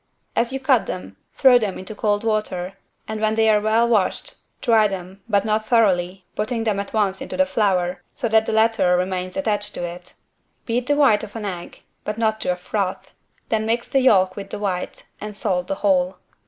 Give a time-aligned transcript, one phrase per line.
[0.35, 2.73] As you cut them, throw them into cold water
[3.07, 7.21] and when they are well washed, dry them, but not thoroughly, putting them at once
[7.21, 10.13] into the flour so that the latter remains attached to it.
[10.65, 13.11] Beat the white of an egg, but not to a froth,
[13.49, 16.17] then mix the yolk with the white and salt the whole.